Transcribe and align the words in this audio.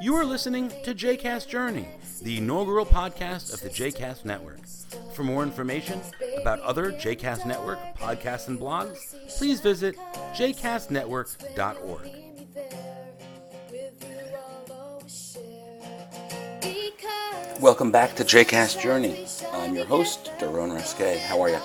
You 0.00 0.14
are 0.16 0.24
listening 0.24 0.70
to 0.84 0.94
JCast 0.94 1.46
Journey, 1.48 1.86
the 2.22 2.38
inaugural 2.38 2.86
podcast 2.86 3.52
of 3.52 3.60
the 3.60 3.68
JCast 3.68 4.24
Network. 4.24 4.66
For 5.12 5.24
more 5.24 5.42
information 5.42 6.00
about 6.40 6.58
other 6.60 6.90
JCast 6.90 7.44
Network 7.44 7.78
podcasts 7.98 8.48
and 8.48 8.58
blogs, 8.58 9.14
please 9.36 9.60
visit 9.60 9.96
jcastnetwork.org. 10.32 12.10
Welcome 17.60 17.90
back 17.92 18.16
to 18.16 18.24
JCast 18.24 18.80
Journey. 18.80 19.26
I'm 19.52 19.74
your 19.74 19.84
host, 19.84 20.30
Daron 20.38 20.74
Reske. 20.74 21.18
How 21.18 21.42
are 21.42 21.50
you? 21.50 21.60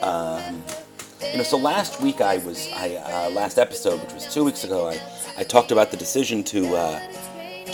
Um, 0.00 0.62
you 1.32 1.38
know, 1.38 1.42
so 1.42 1.56
last 1.56 2.00
week 2.00 2.20
I 2.20 2.38
was, 2.38 2.68
I 2.72 2.94
uh, 2.94 3.30
last 3.30 3.58
episode, 3.58 4.00
which 4.00 4.12
was 4.12 4.32
two 4.32 4.44
weeks 4.44 4.62
ago, 4.62 4.88
I, 4.88 5.00
I 5.36 5.42
talked 5.42 5.72
about 5.72 5.90
the 5.90 5.96
decision 5.96 6.44
to 6.44 6.76
uh, 6.76 7.00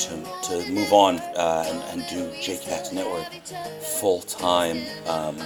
to, 0.06 0.24
to 0.42 0.70
move 0.70 0.92
on 0.92 1.18
uh, 1.36 1.64
and, 1.66 2.00
and, 2.00 2.08
do 2.08 2.28
JCast 2.40 2.92
Network 2.92 3.26
full 3.82 4.22
time, 4.22 4.78
um, 5.06 5.36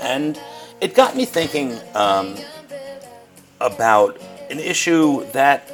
and 0.00 0.40
it 0.80 0.94
got 0.94 1.16
me 1.16 1.24
thinking 1.24 1.78
um, 1.94 2.36
about 3.60 4.20
an 4.50 4.58
issue 4.58 5.24
that 5.32 5.70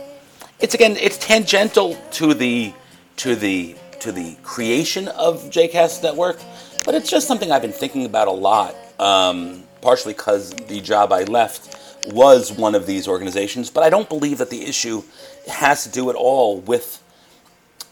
it's 0.61 0.75
again 0.75 0.97
it's 0.97 1.19
tangential 1.19 1.97
to 2.12 2.34
the 2.34 2.73
to 3.16 3.34
the 3.34 3.75
to 4.01 4.12
the 4.12 4.37
creation 4.42 5.09
of 5.09 5.45
JCast 5.45 6.02
Network, 6.02 6.41
but 6.84 6.95
it's 6.95 7.11
just 7.11 7.27
something 7.27 7.50
I've 7.50 7.62
been 7.62 7.73
thinking 7.73 8.05
about 8.05 8.28
a 8.28 8.33
lot. 8.33 8.75
Um, 8.98 9.64
partially 9.80 10.12
because 10.12 10.50
the 10.50 10.80
job 10.80 11.12
I 11.12 11.25
left 11.25 11.77
was 12.09 12.52
one 12.52 12.75
of 12.75 12.87
these 12.87 13.09
organizations, 13.09 13.70
but 13.70 13.83
I 13.83 13.91
don't 13.91 14.09
believe 14.09 14.39
that 14.39 14.50
the 14.50 14.62
issue 14.62 15.02
has 15.48 15.84
to 15.84 15.91
do 15.91 16.11
at 16.11 16.16
all 16.16 16.61
with 16.61 17.02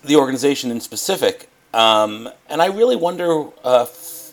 the 0.03 0.17
organization 0.17 0.71
in 0.71 0.81
specific. 0.81 1.49
Um, 1.75 2.29
and 2.49 2.63
I 2.63 2.67
really 2.67 2.97
wonder 2.97 3.45
uh, 3.65 3.83
f- 3.83 4.33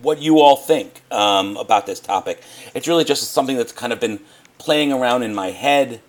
what 0.00 0.20
you 0.20 0.40
all 0.40 0.56
think 0.56 1.02
um, 1.10 1.56
about 1.56 1.86
this 1.86 2.00
topic. 2.00 2.42
It's 2.74 2.88
really 2.88 3.04
just 3.04 3.30
something 3.32 3.56
that's 3.56 3.72
kind 3.72 3.92
of 3.92 4.00
been 4.00 4.20
playing 4.58 4.92
around 4.92 5.22
in 5.22 5.34
my 5.34 5.50
head, 5.50 6.00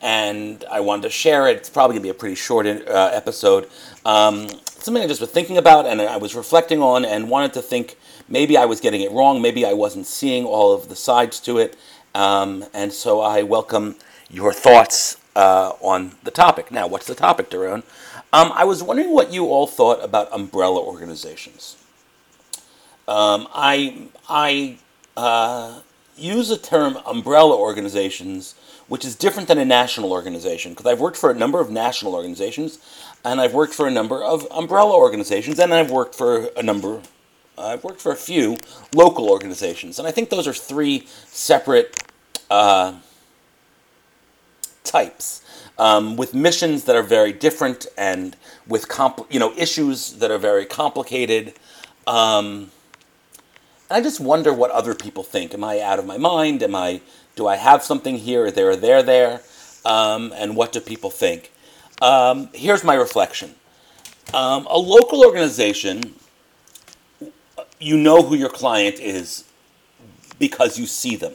and 0.00 0.64
I 0.70 0.80
wanted 0.80 1.02
to 1.02 1.10
share 1.10 1.48
it. 1.48 1.56
It's 1.56 1.70
probably 1.70 1.94
going 1.94 2.02
to 2.02 2.06
be 2.06 2.10
a 2.10 2.14
pretty 2.14 2.34
short 2.34 2.66
uh, 2.66 3.10
episode. 3.12 3.68
Um, 4.04 4.48
something 4.82 5.02
I 5.02 5.06
just 5.06 5.20
was 5.20 5.30
thinking 5.30 5.58
about 5.58 5.86
and 5.86 6.00
I 6.00 6.16
was 6.16 6.34
reflecting 6.34 6.82
on 6.82 7.04
and 7.04 7.30
wanted 7.30 7.52
to 7.54 7.62
think 7.62 7.96
maybe 8.28 8.56
I 8.56 8.64
was 8.64 8.80
getting 8.80 9.00
it 9.00 9.12
wrong, 9.12 9.40
maybe 9.40 9.64
I 9.64 9.72
wasn't 9.74 10.06
seeing 10.06 10.44
all 10.44 10.72
of 10.72 10.88
the 10.88 10.96
sides 10.96 11.38
to 11.40 11.58
it. 11.58 11.76
Um, 12.14 12.64
and 12.74 12.92
so 12.92 13.20
I 13.20 13.42
welcome 13.42 13.96
your 14.28 14.52
thoughts 14.52 15.18
uh, 15.36 15.72
on 15.80 16.16
the 16.24 16.30
topic. 16.30 16.70
Now, 16.70 16.86
what's 16.86 17.06
the 17.06 17.14
topic, 17.14 17.50
Daron? 17.50 17.84
Um, 18.34 18.50
I 18.54 18.64
was 18.64 18.82
wondering 18.82 19.12
what 19.12 19.30
you 19.30 19.46
all 19.46 19.66
thought 19.66 20.02
about 20.02 20.32
umbrella 20.32 20.80
organizations. 20.80 21.76
Um, 23.06 23.46
I 23.52 24.08
I 24.26 24.78
uh, 25.18 25.80
use 26.16 26.48
the 26.48 26.56
term 26.56 26.98
umbrella 27.04 27.54
organizations, 27.54 28.54
which 28.88 29.04
is 29.04 29.16
different 29.16 29.48
than 29.48 29.58
a 29.58 29.66
national 29.66 30.12
organization, 30.12 30.72
because 30.72 30.86
I've 30.86 31.00
worked 31.00 31.18
for 31.18 31.30
a 31.30 31.34
number 31.34 31.60
of 31.60 31.70
national 31.70 32.14
organizations, 32.14 32.78
and 33.22 33.38
I've 33.38 33.52
worked 33.52 33.74
for 33.74 33.86
a 33.86 33.90
number 33.90 34.22
of 34.22 34.46
umbrella 34.50 34.96
organizations, 34.96 35.58
and 35.58 35.74
I've 35.74 35.90
worked 35.90 36.14
for 36.14 36.48
a 36.56 36.62
number. 36.62 37.02
I've 37.58 37.84
worked 37.84 38.00
for 38.00 38.12
a 38.12 38.16
few 38.16 38.56
local 38.94 39.28
organizations, 39.28 39.98
and 39.98 40.08
I 40.08 40.10
think 40.10 40.30
those 40.30 40.46
are 40.46 40.54
three 40.54 41.06
separate 41.26 42.02
uh, 42.50 42.94
types 44.84 45.42
um, 45.78 46.16
with 46.16 46.34
missions 46.34 46.84
that 46.84 46.96
are 46.96 47.02
very 47.02 47.32
different 47.32 47.86
and 47.96 48.36
with 48.66 48.88
comp- 48.88 49.26
you 49.32 49.38
know 49.38 49.52
issues 49.56 50.14
that 50.14 50.30
are 50.30 50.38
very 50.38 50.66
complicated. 50.66 51.54
Um, 52.06 52.70
and 53.88 53.98
I 53.98 54.00
just 54.00 54.20
wonder 54.20 54.52
what 54.52 54.70
other 54.70 54.94
people 54.94 55.22
think. 55.22 55.54
Am 55.54 55.64
I 55.64 55.80
out 55.80 55.98
of 55.98 56.06
my 56.06 56.18
mind? 56.18 56.62
Am 56.62 56.74
I 56.74 57.00
do 57.36 57.46
I 57.46 57.56
have 57.56 57.82
something 57.82 58.18
here 58.18 58.46
or 58.46 58.50
there 58.50 58.70
or 58.70 58.76
there 58.76 59.02
there? 59.02 59.40
Um, 59.84 60.32
and 60.36 60.56
what 60.56 60.72
do 60.72 60.80
people 60.80 61.10
think? 61.10 61.52
Um, 62.00 62.48
here's 62.52 62.84
my 62.84 62.94
reflection. 62.94 63.54
Um, 64.34 64.66
a 64.70 64.78
local 64.78 65.24
organization, 65.24 66.14
you 67.78 67.96
know 67.96 68.22
who 68.22 68.34
your 68.34 68.48
client 68.48 69.00
is 69.00 69.44
because 70.38 70.78
you 70.78 70.86
see 70.86 71.16
them. 71.16 71.34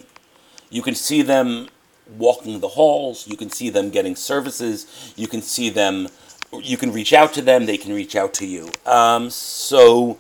You 0.69 0.81
can 0.81 0.95
see 0.95 1.22
them 1.22 1.69
walking 2.18 2.59
the 2.59 2.68
halls, 2.69 3.28
you 3.28 3.38
can 3.38 3.50
see 3.50 3.69
them 3.69 3.90
getting 3.90 4.16
services, 4.16 5.13
you 5.16 5.28
can 5.28 5.41
see 5.41 5.69
them, 5.69 6.07
you 6.62 6.78
can 6.78 6.91
reach 6.91 7.13
out 7.13 7.34
to 7.34 7.41
them, 7.41 7.66
they 7.66 7.78
can 7.78 7.94
reach 7.94 8.16
out 8.16 8.34
to 8.35 8.45
you. 8.45 8.69
Um, 8.85 9.29
so, 9.29 10.17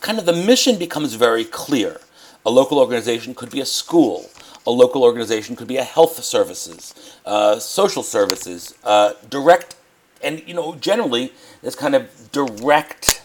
kind 0.00 0.18
of 0.18 0.26
the 0.26 0.32
mission 0.32 0.78
becomes 0.78 1.14
very 1.14 1.44
clear. 1.44 2.00
A 2.44 2.50
local 2.50 2.78
organization 2.78 3.34
could 3.34 3.50
be 3.50 3.60
a 3.60 3.66
school, 3.66 4.28
a 4.66 4.70
local 4.70 5.04
organization 5.04 5.54
could 5.54 5.68
be 5.68 5.76
a 5.76 5.84
health 5.84 6.22
services, 6.24 6.94
uh, 7.24 7.58
social 7.58 8.02
services, 8.02 8.74
uh, 8.84 9.12
direct, 9.30 9.76
and 10.22 10.42
you 10.46 10.54
know, 10.54 10.74
generally, 10.74 11.32
there's 11.62 11.76
kind 11.76 11.94
of 11.94 12.32
direct 12.32 13.22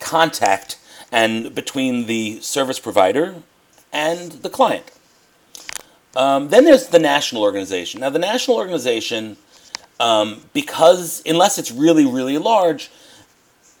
contact 0.00 0.78
and 1.10 1.54
between 1.54 2.06
the 2.06 2.40
service 2.40 2.78
provider 2.78 3.36
and 3.92 4.32
the 4.32 4.50
client. 4.50 4.90
Um, 6.14 6.48
then 6.48 6.64
there's 6.64 6.88
the 6.88 6.98
national 6.98 7.42
organization. 7.42 8.00
Now, 8.00 8.10
the 8.10 8.18
national 8.18 8.56
organization, 8.56 9.36
um, 9.98 10.42
because 10.52 11.22
unless 11.24 11.58
it's 11.58 11.70
really, 11.70 12.04
really 12.04 12.38
large, 12.38 12.90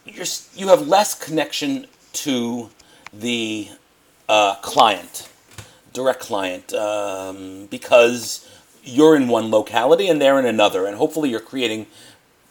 you're, 0.06 0.26
you 0.54 0.68
have 0.68 0.88
less 0.88 1.14
connection 1.14 1.86
to 2.14 2.70
the 3.12 3.68
uh, 4.28 4.54
client, 4.56 5.28
direct 5.92 6.20
client, 6.20 6.72
um, 6.72 7.66
because 7.66 8.48
you're 8.82 9.14
in 9.14 9.28
one 9.28 9.50
locality 9.50 10.08
and 10.08 10.20
they're 10.20 10.38
in 10.38 10.46
another, 10.46 10.86
and 10.86 10.96
hopefully 10.96 11.30
you're 11.30 11.40
creating 11.40 11.86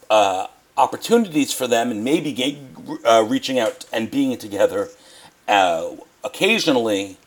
uh, 0.09 0.47
opportunities 0.77 1.51
for 1.51 1.67
them 1.67 1.91
and 1.91 2.03
maybe 2.03 2.31
get, 2.31 2.55
uh, 3.03 3.25
reaching 3.27 3.59
out 3.59 3.85
and 3.91 4.11
being 4.11 4.37
together 4.37 4.89
uh, 5.47 5.91
occasionally 6.23 7.17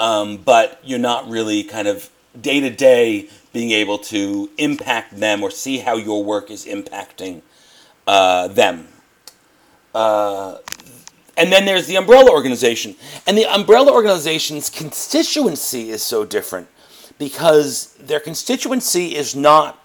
um, 0.00 0.38
but 0.38 0.80
you're 0.82 0.98
not 0.98 1.28
really 1.28 1.62
kind 1.62 1.86
of 1.86 2.10
day 2.40 2.58
to 2.58 2.70
day 2.70 3.28
being 3.52 3.70
able 3.70 3.98
to 3.98 4.48
impact 4.56 5.20
them 5.20 5.42
or 5.42 5.50
see 5.50 5.78
how 5.78 5.96
your 5.96 6.24
work 6.24 6.50
is 6.50 6.64
impacting 6.64 7.42
uh, 8.06 8.48
them. 8.48 8.88
Uh, 9.94 10.56
and 11.36 11.52
then 11.52 11.66
there's 11.66 11.86
the 11.86 11.96
umbrella 11.96 12.32
organization. 12.32 12.96
And 13.26 13.36
the 13.36 13.46
umbrella 13.46 13.92
organization's 13.92 14.70
constituency 14.70 15.90
is 15.90 16.02
so 16.02 16.24
different 16.24 16.68
because 17.18 17.94
their 18.00 18.20
constituency 18.20 19.14
is 19.14 19.36
not 19.36 19.78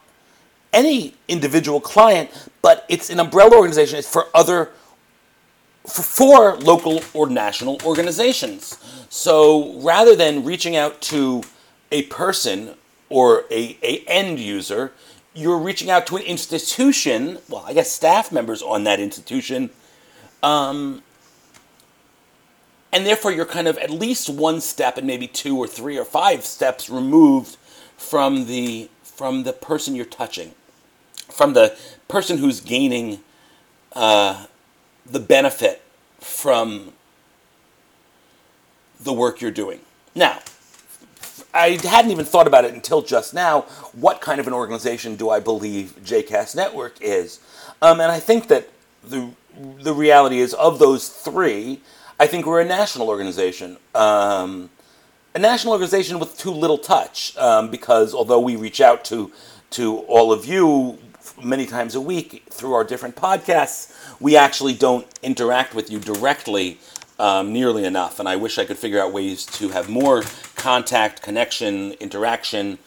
any 0.71 1.15
individual 1.27 1.81
client, 1.81 2.29
but 2.61 2.85
it's 2.87 3.09
an 3.09 3.19
umbrella 3.19 3.57
organization. 3.57 3.99
It's 3.99 4.09
for 4.09 4.27
other 4.33 4.71
for, 5.87 6.55
local 6.57 7.01
or 7.13 7.29
national 7.29 7.81
organizations. 7.83 8.77
So 9.09 9.79
rather 9.79 10.15
than 10.15 10.43
reaching 10.43 10.75
out 10.75 11.01
to 11.03 11.43
a 11.91 12.03
person 12.03 12.75
or 13.09 13.45
a, 13.51 13.77
a 13.81 14.03
end 14.07 14.39
user, 14.39 14.91
you're 15.33 15.57
reaching 15.57 15.89
out 15.89 16.07
to 16.07 16.15
an 16.15 16.23
institution, 16.23 17.39
well, 17.49 17.63
I 17.67 17.73
guess 17.73 17.91
staff 17.91 18.31
members 18.31 18.61
on 18.61 18.85
that 18.85 18.99
institution, 18.99 19.69
um, 20.41 21.03
and 22.91 23.05
therefore 23.05 23.31
you're 23.31 23.45
kind 23.45 23.67
of 23.67 23.77
at 23.77 23.89
least 23.89 24.29
one 24.29 24.61
step 24.61 24.97
and 24.97 25.05
maybe 25.05 25.27
two 25.27 25.57
or 25.57 25.67
three 25.67 25.97
or 25.97 26.05
five 26.05 26.45
steps 26.45 26.89
removed 26.89 27.57
from 27.97 28.45
the 28.45 28.89
from 29.03 29.43
the 29.43 29.53
person 29.53 29.95
you're 29.95 30.05
touching, 30.05 30.53
from 31.31 31.53
the 31.53 31.77
person 32.07 32.37
who's 32.37 32.59
gaining 32.59 33.19
uh, 33.93 34.45
the 35.05 35.19
benefit 35.19 35.81
from 36.19 36.93
the 38.99 39.13
work 39.13 39.41
you're 39.41 39.51
doing. 39.51 39.79
Now, 40.15 40.39
I 41.53 41.79
hadn't 41.83 42.11
even 42.11 42.25
thought 42.25 42.47
about 42.47 42.65
it 42.65 42.73
until 42.73 43.01
just 43.01 43.33
now. 43.33 43.61
What 43.93 44.19
kind 44.19 44.39
of 44.39 44.47
an 44.47 44.53
organization 44.53 45.15
do 45.15 45.29
I 45.29 45.39
believe 45.39 45.95
JCast 46.03 46.55
Network 46.55 46.95
is? 47.01 47.39
Um, 47.81 47.99
and 47.99 48.11
I 48.11 48.19
think 48.19 48.47
that 48.47 48.69
the 49.03 49.29
the 49.79 49.93
reality 49.93 50.39
is 50.39 50.53
of 50.55 50.79
those 50.79 51.07
three, 51.07 51.79
I 52.19 52.27
think 52.27 52.45
we're 52.45 52.59
a 52.59 52.65
national 52.65 53.07
organization. 53.07 53.77
Um, 53.93 54.69
a 55.33 55.39
national 55.39 55.73
organization 55.73 56.19
with 56.19 56.37
too 56.37 56.51
little 56.51 56.77
touch, 56.77 57.35
um, 57.37 57.69
because 57.69 58.13
although 58.13 58.39
we 58.39 58.55
reach 58.55 58.81
out 58.81 59.05
to 59.05 59.31
to 59.71 59.99
all 59.99 60.31
of 60.31 60.45
you 60.45 60.97
many 61.43 61.65
times 61.65 61.95
a 61.95 62.01
week 62.01 62.43
through 62.49 62.73
our 62.73 62.83
different 62.83 63.15
podcasts, 63.15 63.93
we 64.19 64.35
actually 64.35 64.73
don't 64.73 65.07
interact 65.21 65.73
with 65.73 65.89
you 65.89 65.99
directly 65.99 66.79
um, 67.19 67.53
nearly 67.53 67.85
enough. 67.85 68.19
And 68.19 68.27
I 68.27 68.35
wish 68.35 68.57
I 68.57 68.65
could 68.65 68.77
figure 68.77 69.01
out 69.01 69.13
ways 69.13 69.45
to 69.45 69.69
have 69.69 69.89
more 69.89 70.23
contact, 70.55 71.21
connection, 71.21 71.93
interaction 71.93 72.77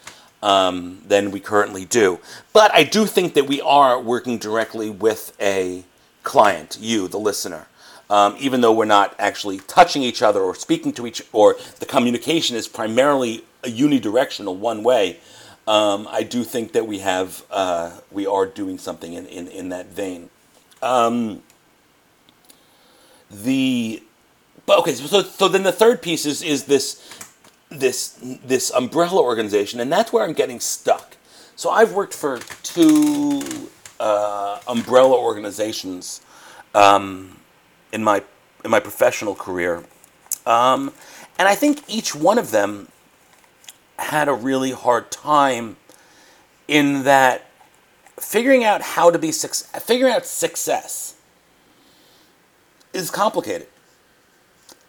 um, 0.42 1.02
than 1.06 1.30
we 1.30 1.40
currently 1.40 1.84
do. 1.84 2.20
But 2.52 2.72
I 2.74 2.84
do 2.84 3.06
think 3.06 3.34
that 3.34 3.46
we 3.46 3.60
are 3.60 4.00
working 4.00 4.38
directly 4.38 4.90
with 4.90 5.36
a 5.40 5.84
client, 6.22 6.78
you, 6.80 7.08
the 7.08 7.18
listener. 7.18 7.66
Um, 8.10 8.36
even 8.38 8.62
though 8.62 8.72
we're 8.72 8.86
not 8.86 9.14
actually 9.18 9.58
touching 9.58 10.02
each 10.02 10.22
other 10.22 10.40
or 10.40 10.54
speaking 10.54 10.92
to 10.94 11.06
each, 11.06 11.22
or 11.32 11.56
the 11.78 11.84
communication 11.84 12.56
is 12.56 12.66
primarily 12.66 13.44
a 13.64 13.68
unidirectional, 13.68 14.56
one 14.56 14.82
way. 14.82 15.18
Um, 15.68 16.08
I 16.10 16.22
do 16.22 16.44
think 16.44 16.72
that 16.72 16.86
we 16.86 17.00
have, 17.00 17.44
uh, 17.50 17.98
we 18.10 18.26
are 18.26 18.46
doing 18.46 18.78
something 18.78 19.12
in, 19.12 19.26
in, 19.26 19.48
in 19.48 19.68
that 19.68 19.88
vein. 19.88 20.30
Um, 20.80 21.42
the, 23.30 24.02
but 24.64 24.78
okay, 24.78 24.94
so, 24.94 25.20
so 25.20 25.46
then 25.46 25.64
the 25.64 25.72
third 25.72 26.00
piece 26.00 26.24
is, 26.24 26.42
is 26.42 26.64
this 26.64 27.18
this 27.70 28.18
this 28.42 28.70
umbrella 28.70 29.20
organization, 29.20 29.78
and 29.80 29.92
that's 29.92 30.10
where 30.10 30.24
I'm 30.24 30.32
getting 30.32 30.58
stuck. 30.58 31.18
So 31.54 31.68
I've 31.68 31.92
worked 31.92 32.14
for 32.14 32.38
two 32.62 33.42
uh, 34.00 34.60
umbrella 34.66 35.18
organizations 35.18 36.22
um, 36.74 37.38
in 37.92 38.02
my 38.02 38.22
in 38.64 38.70
my 38.70 38.80
professional 38.80 39.34
career, 39.34 39.84
um, 40.46 40.94
and 41.38 41.46
I 41.46 41.54
think 41.54 41.82
each 41.88 42.14
one 42.14 42.38
of 42.38 42.52
them 42.52 42.88
had 43.98 44.28
a 44.28 44.34
really 44.34 44.72
hard 44.72 45.10
time 45.10 45.76
in 46.66 47.04
that 47.04 47.46
figuring 48.18 48.64
out 48.64 48.82
how 48.82 49.10
to 49.10 49.18
be 49.18 49.32
figuring 49.32 50.12
out 50.12 50.26
success 50.26 51.16
is 52.92 53.10
complicated 53.10 53.68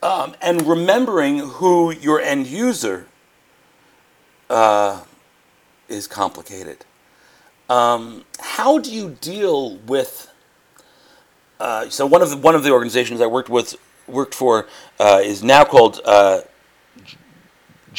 um, 0.01 0.35
and 0.41 0.65
remembering 0.67 1.39
who 1.39 1.91
your 1.91 2.19
end 2.19 2.47
user 2.47 3.06
uh, 4.50 5.03
is 5.88 6.07
complicated. 6.07 6.85
Um, 7.69 8.25
how 8.39 8.79
do 8.79 8.91
you 8.91 9.17
deal 9.21 9.77
with? 9.77 10.31
Uh, 11.59 11.89
so 11.89 12.05
one 12.05 12.21
of 12.21 12.29
the, 12.29 12.38
one 12.38 12.55
of 12.55 12.63
the 12.63 12.71
organizations 12.71 13.21
I 13.21 13.27
worked 13.27 13.50
with 13.50 13.75
worked 14.07 14.33
for 14.33 14.67
uh, 15.00 15.19
is 15.23 15.44
now 15.44 15.63
called 15.63 16.00
uh, 16.03 16.41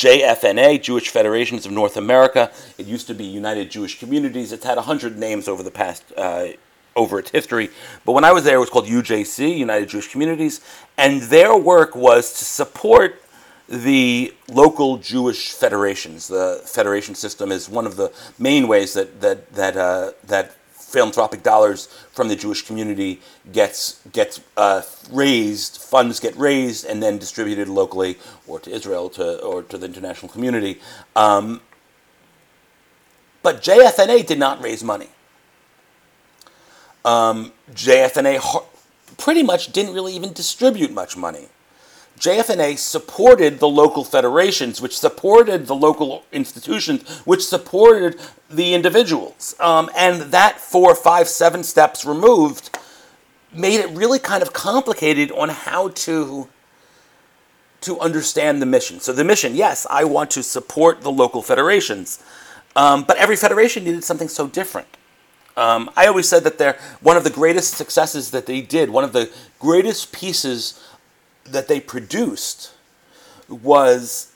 JFNA, 0.00 0.80
Jewish 0.80 1.10
Federations 1.10 1.66
of 1.66 1.72
North 1.72 1.98
America. 1.98 2.50
It 2.78 2.86
used 2.86 3.06
to 3.08 3.14
be 3.14 3.24
United 3.24 3.70
Jewish 3.70 3.98
Communities. 3.98 4.50
It's 4.50 4.64
had 4.64 4.78
hundred 4.78 5.18
names 5.18 5.46
over 5.46 5.62
the 5.62 5.70
past 5.70 6.02
uh, 6.16 6.46
over 6.96 7.18
its 7.18 7.30
history. 7.30 7.68
But 8.06 8.12
when 8.12 8.24
I 8.24 8.32
was 8.32 8.44
there, 8.44 8.56
it 8.56 8.60
was 8.60 8.70
called 8.70 8.86
UJC, 8.86 9.58
United 9.58 9.90
Jewish 9.90 10.10
Communities, 10.10 10.62
and 10.96 11.20
their 11.24 11.54
work 11.54 11.94
was 11.94 12.32
to 12.38 12.46
support 12.46 13.22
the 13.68 14.34
local 14.48 14.96
Jewish 14.96 15.52
federations. 15.52 16.28
The 16.28 16.62
federation 16.64 17.14
system 17.14 17.52
is 17.52 17.68
one 17.68 17.84
of 17.84 17.96
the 17.96 18.10
main 18.38 18.68
ways 18.68 18.94
that 18.94 19.20
that 19.20 19.52
that 19.52 19.76
uh, 19.76 20.12
that 20.24 20.56
philanthropic 20.90 21.42
dollars 21.42 21.86
from 22.12 22.28
the 22.28 22.36
Jewish 22.36 22.66
community 22.66 23.20
gets 23.52 24.00
gets 24.12 24.40
uh, 24.56 24.82
raised, 25.10 25.78
funds 25.78 26.20
get 26.20 26.36
raised, 26.36 26.84
and 26.84 27.02
then 27.02 27.18
distributed 27.18 27.68
locally 27.68 28.18
or 28.46 28.60
to 28.60 28.70
Israel 28.70 29.08
to 29.10 29.40
or 29.40 29.62
to 29.62 29.78
the 29.78 29.86
international 29.86 30.30
community. 30.30 30.80
Um, 31.16 31.60
but 33.42 33.62
JFNA 33.62 34.26
did 34.26 34.38
not 34.38 34.62
raise 34.62 34.84
money 34.84 35.08
um, 37.04 37.52
JFNA 37.72 38.64
pretty 39.18 39.42
much 39.42 39.72
didn't 39.72 39.94
really 39.94 40.14
even 40.14 40.32
distribute 40.32 40.92
much 40.92 41.16
money. 41.16 41.48
JFNA 42.20 42.76
supported 42.76 43.60
the 43.60 43.68
local 43.68 44.04
federations, 44.04 44.80
which 44.80 44.98
supported 44.98 45.66
the 45.66 45.74
local 45.74 46.24
institutions, 46.32 47.20
which 47.20 47.44
supported 47.44 48.20
the 48.50 48.74
individuals. 48.74 49.56
Um, 49.58 49.90
and 49.96 50.30
that 50.30 50.60
four, 50.60 50.94
five, 50.94 51.28
seven 51.28 51.64
steps 51.64 52.04
removed 52.04 52.78
made 53.54 53.80
it 53.80 53.88
really 53.90 54.18
kind 54.18 54.42
of 54.42 54.52
complicated 54.52 55.32
on 55.32 55.48
how 55.48 55.88
to 55.88 56.48
to 57.80 57.98
understand 57.98 58.60
the 58.60 58.66
mission. 58.66 59.00
So 59.00 59.14
the 59.14 59.24
mission, 59.24 59.54
yes, 59.54 59.86
I 59.88 60.04
want 60.04 60.30
to 60.32 60.42
support 60.42 61.00
the 61.00 61.10
local 61.10 61.40
federations, 61.40 62.22
um, 62.76 63.04
but 63.04 63.16
every 63.16 63.36
federation 63.36 63.84
needed 63.84 64.04
something 64.04 64.28
so 64.28 64.46
different. 64.46 64.98
Um, 65.56 65.90
I 65.96 66.06
always 66.06 66.28
said 66.28 66.44
that 66.44 66.58
they're 66.58 66.78
one 67.00 67.16
of 67.16 67.24
the 67.24 67.30
greatest 67.30 67.74
successes 67.74 68.30
that 68.32 68.44
they 68.44 68.60
did, 68.60 68.90
one 68.90 69.02
of 69.02 69.14
the 69.14 69.30
greatest 69.58 70.12
pieces 70.12 70.78
that 71.44 71.68
they 71.68 71.80
produced 71.80 72.72
was 73.48 74.32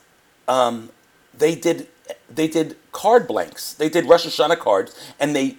um, 0.47 0.89
they 1.37 1.55
did 1.55 1.87
they 2.29 2.47
did 2.47 2.75
card 2.91 3.27
blanks. 3.27 3.73
They 3.73 3.89
did 3.89 4.05
Rosh 4.05 4.25
Hashanah 4.25 4.59
cards, 4.59 4.95
and 5.19 5.35
they 5.35 5.57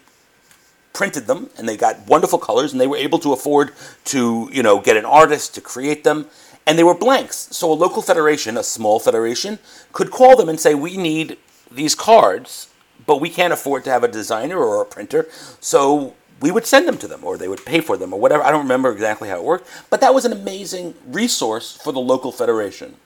printed 0.92 1.26
them, 1.26 1.50
and 1.58 1.68
they 1.68 1.76
got 1.76 2.06
wonderful 2.06 2.38
colors, 2.38 2.72
and 2.72 2.80
they 2.80 2.86
were 2.86 2.96
able 2.96 3.18
to 3.20 3.32
afford 3.32 3.72
to 4.06 4.48
you 4.52 4.62
know 4.62 4.80
get 4.80 4.96
an 4.96 5.04
artist 5.04 5.54
to 5.54 5.60
create 5.60 6.04
them, 6.04 6.26
and 6.66 6.78
they 6.78 6.84
were 6.84 6.94
blanks. 6.94 7.48
So 7.50 7.70
a 7.70 7.74
local 7.74 8.02
federation, 8.02 8.56
a 8.56 8.62
small 8.62 8.98
federation, 9.00 9.58
could 9.92 10.10
call 10.10 10.36
them 10.36 10.48
and 10.48 10.60
say, 10.60 10.74
"We 10.74 10.96
need 10.96 11.38
these 11.70 11.94
cards." 11.94 12.68
but 13.04 13.20
we 13.20 13.28
can't 13.28 13.52
afford 13.52 13.84
to 13.84 13.90
have 13.90 14.02
a 14.02 14.08
designer 14.08 14.58
or 14.58 14.82
a 14.82 14.84
printer, 14.84 15.28
so 15.60 16.14
we 16.40 16.50
would 16.50 16.66
send 16.66 16.86
them 16.86 16.98
to 16.98 17.08
them 17.08 17.24
or 17.24 17.38
they 17.38 17.48
would 17.48 17.64
pay 17.64 17.80
for 17.80 17.96
them 17.96 18.12
or 18.12 18.20
whatever. 18.20 18.42
I 18.42 18.50
don't 18.50 18.62
remember 18.62 18.92
exactly 18.92 19.28
how 19.28 19.36
it 19.36 19.44
worked, 19.44 19.68
but 19.90 20.00
that 20.00 20.14
was 20.14 20.24
an 20.24 20.32
amazing 20.32 20.94
resource 21.06 21.76
for 21.76 21.92
the 21.92 22.00
local 22.00 22.32
federation. 22.32 22.96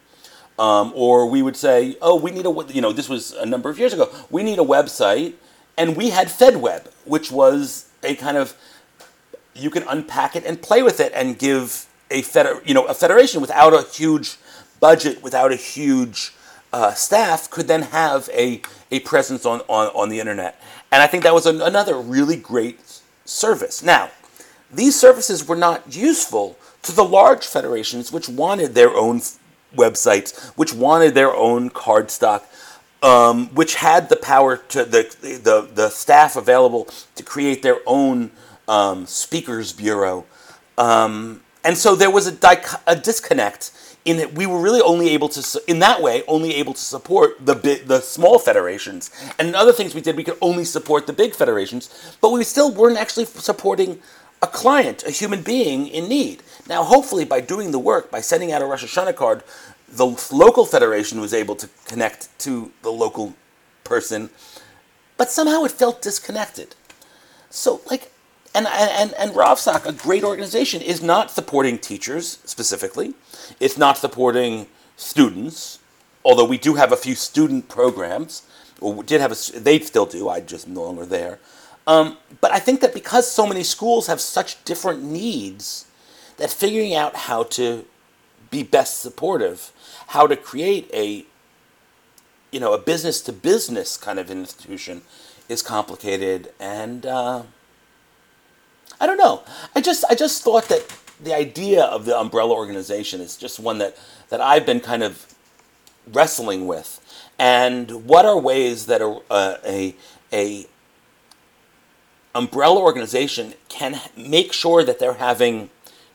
Um, 0.59 0.93
or 0.95 1.27
we 1.27 1.41
would 1.41 1.57
say, 1.57 1.97
oh, 2.03 2.17
we 2.17 2.33
need 2.33 2.45
a, 2.45 2.65
you 2.69 2.83
know, 2.83 2.93
this 2.93 3.09
was 3.09 3.33
a 3.33 3.47
number 3.47 3.71
of 3.71 3.79
years 3.79 3.93
ago, 3.93 4.11
we 4.31 4.43
need 4.43 4.59
a 4.59 4.65
website. 4.65 5.35
And 5.79 5.97
we 5.97 6.11
had 6.11 6.29
FedWeb, 6.29 6.89
which 7.07 7.31
was 7.31 7.89
a 8.03 8.15
kind 8.17 8.37
of, 8.37 8.55
you 9.55 9.71
can 9.71 9.85
unpack 9.85 10.37
it 10.37 10.45
and 10.45 10.61
play 10.61 10.83
with 10.83 11.01
it 11.01 11.13
and 11.15 11.39
give 11.39 11.87
a, 12.11 12.21
feder- 12.21 12.61
you 12.67 12.75
know, 12.75 12.85
a 12.85 12.93
federation 12.93 13.41
without 13.41 13.73
a 13.73 13.83
huge 13.83 14.37
budget, 14.81 15.23
without 15.23 15.53
a 15.53 15.57
huge 15.57 16.35
uh, 16.73 16.93
staff 16.93 17.49
could 17.51 17.67
then 17.67 17.83
have 17.83 18.29
a, 18.35 18.61
a 18.91 19.01
presence 19.01 19.47
on, 19.47 19.61
on, 19.69 19.87
on 19.89 20.09
the 20.11 20.21
internet. 20.21 20.61
And 20.93 21.03
I 21.03 21.07
think 21.07 21.23
that 21.23 21.33
was 21.33 21.47
an, 21.47 21.63
another 21.63 21.97
really 21.99 22.37
great 22.37 23.00
service. 23.31 23.83
Now, 23.83 24.11
these 24.73 24.99
services 24.99 25.47
were 25.47 25.57
not 25.57 25.95
useful 25.95 26.57
to 26.83 26.93
the 26.93 27.05
large 27.05 27.47
federations 27.47 28.13
which 28.13 28.29
wanted 28.29 28.75
their 28.75 28.95
own 28.95 29.21
websites, 29.75 30.51
which 30.57 30.73
wanted 30.73 31.15
their 31.15 31.35
own 31.35 31.71
card 31.71 32.11
stock, 32.11 32.49
um, 33.03 33.49
which 33.55 33.77
had 33.77 34.09
the 34.09 34.17
power 34.17 34.57
to 34.57 34.85
the, 34.85 35.15
the, 35.21 35.69
the 35.73 35.89
staff 35.91 36.37
available 36.37 36.89
to 37.15 37.23
create 37.23 37.63
their 37.63 37.79
own 37.87 38.31
um, 38.69 39.07
speakers 39.07 39.73
bureau. 39.73 40.25
Um, 40.77 41.43
and 41.65 41.77
so 41.77 41.95
there 41.95 42.11
was 42.11 42.27
a, 42.27 42.33
dic- 42.33 42.67
a 42.87 42.97
disconnect 42.97 43.73
in 44.05 44.19
it, 44.19 44.35
we 44.35 44.47
were 44.47 44.61
really 44.61 44.81
only 44.81 45.11
able 45.11 45.29
to, 45.29 45.63
in 45.69 45.79
that 45.81 46.01
way, 46.01 46.23
only 46.27 46.55
able 46.55 46.73
to 46.73 46.81
support 46.81 47.45
the 47.45 47.55
the 47.85 48.01
small 48.01 48.39
federations. 48.39 49.11
And 49.39 49.55
other 49.55 49.73
things 49.73 49.95
we 49.95 50.01
did, 50.01 50.17
we 50.17 50.25
could 50.25 50.39
only 50.41 50.65
support 50.65 51.07
the 51.07 51.13
big 51.13 51.35
federations, 51.35 52.17
but 52.21 52.31
we 52.31 52.45
still 52.45 52.73
weren't 52.73 52.97
actually 52.97 53.27
supporting 53.27 54.01
a 54.43 54.47
client, 54.47 55.05
a 55.05 55.11
human 55.11 55.43
being 55.43 55.87
in 55.87 56.09
need. 56.09 56.43
Now, 56.67 56.83
hopefully, 56.83 57.27
by 57.27 57.41
doing 57.41 57.73
the 57.73 57.79
work, 57.79 58.11
by 58.11 58.23
sending 58.23 58.53
out 58.53 58.63
a 58.63 58.65
Rosh 58.65 58.85
Hashanah 58.85 59.17
card, 59.17 59.43
the 59.87 60.07
local 60.33 60.65
federation 60.65 61.21
was 61.21 61.35
able 61.35 61.57
to 61.57 61.69
connect 61.85 62.29
to 62.41 62.73
the 62.83 62.91
local 62.91 63.35
person, 63.85 64.31
but 65.19 65.31
somehow 65.31 65.65
it 65.65 65.73
felt 65.73 66.01
disconnected. 66.01 66.75
So, 67.51 67.83
like, 67.91 68.13
and 68.55 68.67
and 68.67 69.15
and 69.15 69.33
RAVSAK, 69.33 69.87
a 69.87 69.93
great 69.93 70.25
organization, 70.25 70.83
is 70.83 71.03
not 71.03 71.31
supporting 71.31 71.79
teachers 71.79 72.39
specifically. 72.45 73.15
It's 73.61 73.79
not 73.79 73.99
supporting 73.99 74.67
students, 74.97 75.79
although 76.25 76.45
we 76.45 76.59
do 76.59 76.75
have 76.75 76.93
a 76.93 76.97
few 76.97 77.15
student 77.15 77.69
programs. 77.69 78.43
Or 78.81 79.03
did 79.03 79.21
have 79.21 79.33
a, 79.33 79.61
they 79.61 79.79
still 79.81 80.07
do. 80.07 80.31
I 80.31 80.41
just 80.41 80.67
no 80.67 80.83
longer 80.83 81.05
there. 81.05 81.39
Um, 81.87 82.17
but 82.41 82.51
I 82.51 82.59
think 82.59 82.81
that 82.81 82.95
because 82.95 83.31
so 83.31 83.47
many 83.47 83.63
schools 83.63 84.07
have 84.07 84.23
such 84.23 84.63
different 84.65 85.03
needs, 85.03 85.85
that 86.39 86.51
figuring 86.51 86.95
out 86.95 87.15
how 87.15 87.43
to 87.43 87.85
be 88.51 88.63
best 88.63 89.01
supportive, 89.01 89.73
how 90.09 90.27
to 90.27 90.35
create 90.35 90.91
a 90.95 91.27
you 92.51 92.59
know 92.59 92.73
a 92.73 92.79
business 92.79 93.21
to 93.23 93.33
business 93.33 93.97
kind 93.97 94.19
of 94.19 94.31
institution, 94.31 95.03
is 95.49 95.63
complicated 95.63 96.53
and. 96.59 97.07
Uh, 97.07 97.43
I 99.01 99.07
don't 99.07 99.17
know. 99.17 99.43
I 99.75 99.81
just 99.81 100.05
I 100.11 100.15
just 100.15 100.43
thought 100.43 100.69
that 100.69 100.85
the 101.23 101.35
idea 101.35 101.85
of 101.85 102.05
the 102.05 102.19
umbrella 102.19 102.55
organization 102.55 103.21
is 103.21 103.37
just 103.37 103.59
one 103.59 103.79
that 103.79 103.97
that 104.29 104.41
I've 104.41 104.67
been 104.67 104.81
kind 104.81 105.03
of 105.03 105.27
wrestling 106.07 106.67
with. 106.67 107.01
And 107.39 108.07
what 108.07 108.27
are 108.27 108.39
ways 108.39 108.87
that 108.87 109.01
a 109.01 109.21
a, 109.65 109.97
a 110.33 110.67
umbrella 112.35 112.81
organization 112.81 113.55
can 113.69 114.01
make 114.17 114.53
sure 114.53 114.85
that 114.85 114.99
they're 114.99 115.15
having 115.15 115.71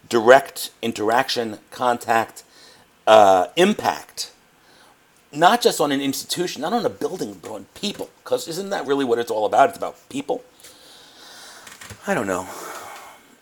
direct 0.08 0.72
interaction, 0.82 1.58
contact, 1.72 2.44
uh, 3.08 3.48
impact 3.56 4.32
not 5.36 5.62
just 5.62 5.82
on 5.82 5.92
an 5.92 6.02
institution, 6.02 6.62
not 6.62 6.74
on 6.74 6.86
a 6.86 6.90
building, 6.90 7.38
but 7.42 7.52
on 7.52 7.66
people. 7.76 8.10
Because 8.24 8.48
isn't 8.48 8.70
that 8.70 8.86
really 8.86 9.06
what 9.06 9.20
it's 9.20 9.32
all 9.32 9.46
about? 9.46 9.70
It's 9.70 9.78
about 9.78 9.98
people. 10.10 10.44
I 12.08 12.14
don't 12.14 12.28
know. 12.28 12.48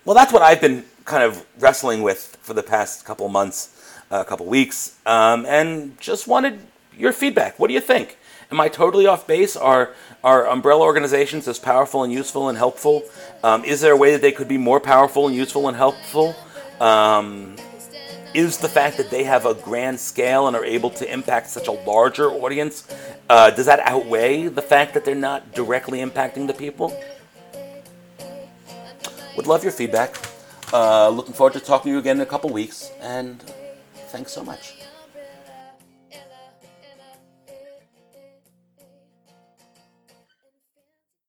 Well, 0.05 0.15
that's 0.15 0.33
what 0.33 0.41
I've 0.41 0.59
been 0.59 0.83
kind 1.05 1.23
of 1.23 1.45
wrestling 1.59 2.01
with 2.01 2.37
for 2.41 2.53
the 2.53 2.61
past 2.61 3.05
couple 3.05 3.29
months, 3.29 3.69
a 4.11 4.15
uh, 4.15 4.23
couple 4.25 4.45
weeks, 4.45 4.97
um, 5.05 5.45
and 5.45 5.97
just 5.97 6.27
wanted 6.27 6.59
your 6.97 7.13
feedback. 7.13 7.57
What 7.57 7.69
do 7.69 7.73
you 7.73 7.79
think? 7.79 8.17
Am 8.51 8.59
I 8.59 8.67
totally 8.67 9.07
off 9.07 9.25
base? 9.25 9.55
Are 9.55 9.95
are 10.21 10.45
umbrella 10.45 10.83
organizations 10.83 11.47
as 11.47 11.57
powerful 11.57 12.03
and 12.03 12.11
useful 12.11 12.49
and 12.49 12.57
helpful? 12.57 13.03
Um, 13.45 13.63
is 13.63 13.79
there 13.79 13.93
a 13.93 13.97
way 13.97 14.11
that 14.11 14.21
they 14.21 14.33
could 14.33 14.49
be 14.49 14.57
more 14.57 14.81
powerful 14.81 15.27
and 15.27 15.33
useful 15.33 15.69
and 15.69 15.77
helpful? 15.77 16.35
Um, 16.81 17.55
is 18.33 18.57
the 18.57 18.67
fact 18.67 18.97
that 18.97 19.09
they 19.09 19.23
have 19.23 19.45
a 19.45 19.53
grand 19.53 20.01
scale 20.01 20.47
and 20.47 20.55
are 20.57 20.65
able 20.65 20.89
to 20.89 21.09
impact 21.09 21.49
such 21.49 21.69
a 21.69 21.71
larger 21.71 22.29
audience, 22.29 22.85
uh, 23.29 23.51
does 23.51 23.67
that 23.67 23.79
outweigh 23.79 24.49
the 24.49 24.61
fact 24.61 24.95
that 24.95 25.05
they're 25.05 25.15
not 25.15 25.53
directly 25.53 25.99
impacting 25.99 26.47
the 26.47 26.53
people? 26.53 26.91
Would 29.35 29.47
love 29.47 29.63
your 29.63 29.71
feedback. 29.71 30.15
Uh, 30.71 31.09
looking 31.09 31.33
forward 31.33 31.53
to 31.53 31.59
talking 31.59 31.89
to 31.89 31.93
you 31.93 31.99
again 31.99 32.17
in 32.17 32.21
a 32.21 32.25
couple 32.25 32.49
weeks, 32.51 32.91
and 33.01 33.41
thanks 34.09 34.31
so 34.31 34.43
much. 34.43 34.82